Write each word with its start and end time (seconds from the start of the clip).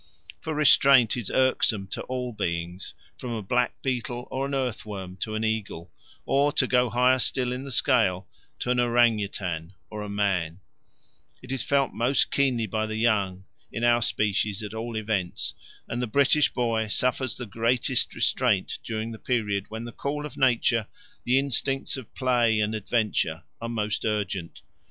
For 0.39 0.55
restraint 0.55 1.15
is 1.15 1.29
irksome 1.29 1.85
to 1.89 2.01
all 2.05 2.33
beings, 2.33 2.95
from 3.19 3.33
a 3.33 3.43
black 3.43 3.83
beetle 3.83 4.27
or 4.31 4.47
an 4.47 4.55
earthworm 4.55 5.15
to 5.17 5.35
an 5.35 5.43
eagle, 5.43 5.91
or, 6.25 6.51
to 6.53 6.65
go 6.65 6.89
higher 6.89 7.19
still 7.19 7.51
in 7.51 7.65
the 7.65 7.69
scale, 7.69 8.27
to 8.61 8.71
an 8.71 8.79
orang 8.79 9.19
u 9.19 9.27
tan 9.27 9.75
or 9.91 10.01
a 10.01 10.09
man; 10.09 10.59
it 11.43 11.51
is 11.51 11.61
felt 11.61 11.93
most 11.93 12.31
keenly 12.31 12.65
by 12.65 12.87
the 12.87 12.95
young, 12.95 13.45
in 13.71 13.83
our 13.83 14.01
species 14.01 14.63
at 14.63 14.73
all 14.73 14.95
events, 14.97 15.53
and 15.87 16.01
the 16.01 16.07
British 16.07 16.51
boy 16.51 16.87
suffers 16.87 17.37
the 17.37 17.45
greatest 17.45 18.15
restraint 18.15 18.79
during 18.83 19.11
the 19.11 19.19
period 19.19 19.65
when 19.69 19.83
the 19.85 19.91
call 19.91 20.25
of 20.25 20.35
nature, 20.35 20.87
the 21.25 21.37
instincts 21.37 21.95
of 21.95 22.11
play 22.15 22.59
and 22.59 22.73
adventure, 22.73 23.43
are 23.61 23.69
most 23.69 24.03
urgent. 24.03 24.63